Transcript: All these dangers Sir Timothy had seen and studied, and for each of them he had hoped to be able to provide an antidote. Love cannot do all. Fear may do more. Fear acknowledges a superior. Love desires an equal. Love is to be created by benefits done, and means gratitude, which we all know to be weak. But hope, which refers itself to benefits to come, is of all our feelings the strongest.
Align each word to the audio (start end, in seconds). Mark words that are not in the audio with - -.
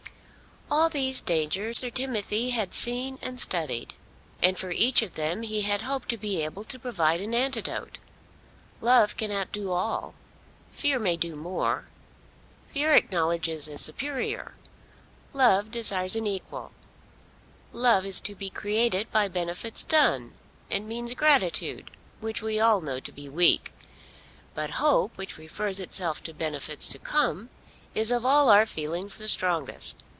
All 0.73 0.87
these 0.87 1.19
dangers 1.19 1.79
Sir 1.79 1.89
Timothy 1.89 2.51
had 2.51 2.73
seen 2.73 3.19
and 3.21 3.41
studied, 3.41 3.93
and 4.41 4.57
for 4.57 4.71
each 4.71 5.01
of 5.01 5.15
them 5.15 5.41
he 5.43 5.63
had 5.63 5.81
hoped 5.81 6.07
to 6.09 6.17
be 6.17 6.41
able 6.45 6.63
to 6.63 6.79
provide 6.79 7.19
an 7.19 7.35
antidote. 7.35 7.97
Love 8.79 9.17
cannot 9.17 9.51
do 9.51 9.73
all. 9.73 10.15
Fear 10.71 10.99
may 10.99 11.17
do 11.17 11.35
more. 11.35 11.89
Fear 12.67 12.93
acknowledges 12.93 13.67
a 13.67 13.77
superior. 13.77 14.55
Love 15.33 15.71
desires 15.71 16.15
an 16.15 16.25
equal. 16.25 16.71
Love 17.73 18.05
is 18.05 18.21
to 18.21 18.33
be 18.33 18.49
created 18.49 19.11
by 19.11 19.27
benefits 19.27 19.83
done, 19.83 20.35
and 20.69 20.87
means 20.87 21.13
gratitude, 21.15 21.91
which 22.21 22.41
we 22.41 22.61
all 22.61 22.79
know 22.79 23.01
to 23.01 23.11
be 23.11 23.27
weak. 23.27 23.73
But 24.55 24.69
hope, 24.71 25.17
which 25.17 25.37
refers 25.37 25.81
itself 25.81 26.23
to 26.23 26.33
benefits 26.33 26.87
to 26.87 26.97
come, 26.97 27.49
is 27.93 28.09
of 28.09 28.25
all 28.25 28.47
our 28.49 28.65
feelings 28.65 29.17
the 29.17 29.27
strongest. 29.27 30.05